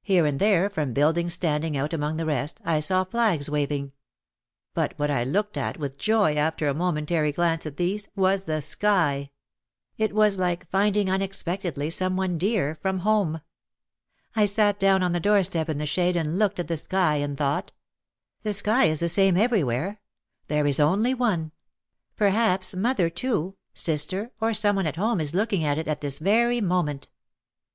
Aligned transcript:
Here 0.00 0.24
and 0.24 0.38
there 0.40 0.70
from 0.70 0.94
buildings 0.94 1.34
standing 1.34 1.76
out 1.76 1.92
among 1.92 2.16
the 2.16 2.24
rest, 2.24 2.58
I 2.64 2.80
saw 2.80 3.04
flags 3.04 3.50
waving. 3.50 3.92
But 4.72 4.98
what 4.98 5.10
I 5.10 5.24
looked 5.24 5.58
at 5.58 5.76
with 5.78 5.98
joy 5.98 6.36
after 6.36 6.68
a 6.68 6.72
momentary 6.72 7.32
glance 7.32 7.66
at 7.66 7.76
these, 7.76 8.08
was 8.16 8.44
the 8.44 8.62
sky! 8.62 9.30
It 9.98 10.14
was 10.14 10.38
like 10.38 10.66
finding 10.70 11.10
unexpectedly 11.10 11.90
some 11.90 12.16
one 12.16 12.38
dear 12.38 12.78
from 12.80 13.00
home. 13.00 13.42
I 14.34 14.46
sat 14.46 14.80
down 14.80 15.02
on 15.02 15.12
the 15.12 15.20
door 15.20 15.42
step 15.42 15.68
in 15.68 15.76
the 15.76 15.84
shade 15.84 16.16
and 16.16 16.38
looked 16.38 16.58
at 16.58 16.68
the 16.68 16.78
sky 16.78 17.16
and 17.16 17.36
thought: 17.36 17.72
"The 18.44 18.54
sky 18.54 18.86
is 18.86 19.00
the 19.00 19.08
same 19.10 19.36
everywhere. 19.36 20.00
There 20.46 20.66
is 20.66 20.80
only 20.80 21.12
one. 21.12 21.52
Perhaps 22.16 22.74
mother, 22.74 23.10
too, 23.10 23.54
sister 23.74 24.30
or 24.40 24.54
some 24.54 24.76
one 24.76 24.86
at 24.86 24.96
home 24.96 25.20
is 25.20 25.34
look 25.34 25.52
ing 25.52 25.62
at 25.62 25.76
it 25.76 25.88
at 25.88 26.00
this 26.00 26.20
very 26.20 26.62
moment. 26.62 27.10